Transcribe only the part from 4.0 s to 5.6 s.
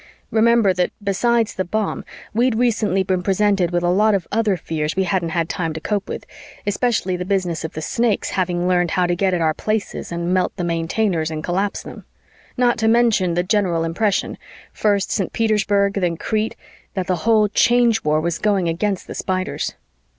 of other fears we hadn't had